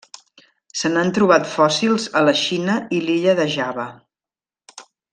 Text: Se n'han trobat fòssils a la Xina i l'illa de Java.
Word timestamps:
Se 0.79 0.89
n'han 0.93 1.11
trobat 1.17 1.45
fòssils 1.51 2.07
a 2.21 2.25
la 2.29 2.33
Xina 2.41 2.79
i 3.01 3.05
l'illa 3.07 3.39
de 3.45 3.49
Java. 3.59 3.87